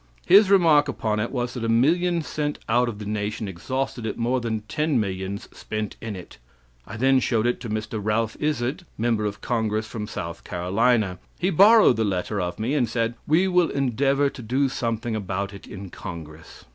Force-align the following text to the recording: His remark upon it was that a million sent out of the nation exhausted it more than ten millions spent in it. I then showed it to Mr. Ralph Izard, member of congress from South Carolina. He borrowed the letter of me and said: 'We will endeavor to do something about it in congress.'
His 0.25 0.49
remark 0.49 0.87
upon 0.87 1.19
it 1.19 1.29
was 1.31 1.53
that 1.53 1.63
a 1.63 1.69
million 1.69 2.23
sent 2.23 2.57
out 2.67 2.89
of 2.89 2.97
the 2.97 3.05
nation 3.05 3.47
exhausted 3.47 4.03
it 4.03 4.17
more 4.17 4.41
than 4.41 4.61
ten 4.61 4.99
millions 4.99 5.47
spent 5.55 5.95
in 6.01 6.15
it. 6.15 6.39
I 6.87 6.97
then 6.97 7.19
showed 7.19 7.45
it 7.45 7.59
to 7.61 7.69
Mr. 7.69 7.99
Ralph 8.01 8.35
Izard, 8.39 8.83
member 8.97 9.25
of 9.25 9.41
congress 9.41 9.85
from 9.85 10.07
South 10.07 10.43
Carolina. 10.43 11.19
He 11.37 11.51
borrowed 11.51 11.97
the 11.97 12.03
letter 12.03 12.41
of 12.41 12.57
me 12.57 12.73
and 12.73 12.89
said: 12.89 13.13
'We 13.27 13.49
will 13.49 13.69
endeavor 13.69 14.31
to 14.31 14.41
do 14.41 14.69
something 14.69 15.15
about 15.15 15.53
it 15.53 15.67
in 15.67 15.91
congress.' 15.91 16.65